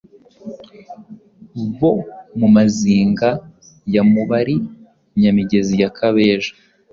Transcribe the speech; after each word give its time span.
bo 1.77 1.91
mu 2.39 2.47
Mazinga 2.55 3.29
ya 3.93 4.03
Mubari, 4.11 4.57
Nyamigezi 5.19 5.75
ya 5.81 5.91
Kabeja. 5.97 6.51